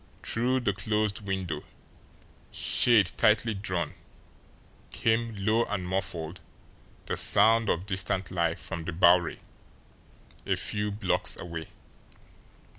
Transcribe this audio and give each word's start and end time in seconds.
Through 0.23 0.61
the 0.61 0.73
closed 0.73 1.27
window, 1.27 1.63
shade 2.51 3.11
tightly 3.17 3.53
drawn, 3.53 3.93
came, 4.89 5.35
low 5.37 5.63
and 5.65 5.87
muffled, 5.87 6.41
the 7.05 7.15
sound 7.15 7.69
of 7.69 7.85
distant 7.85 8.31
life 8.31 8.59
from 8.59 8.85
the 8.85 8.93
Bowery, 8.93 9.41
a 10.43 10.55
few 10.55 10.89
blocks 10.89 11.37
away. 11.39 11.67